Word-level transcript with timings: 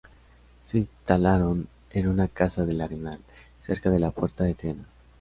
Se 0.65 0.79
instalaron 0.79 1.67
en 1.91 2.07
una 2.07 2.27
casa 2.27 2.65
del 2.65 2.81
Arenal, 2.81 3.19
cerca 3.63 3.91
de 3.91 3.99
la 3.99 4.09
puerta 4.09 4.43
de 4.45 4.55
Triana. 4.55 4.85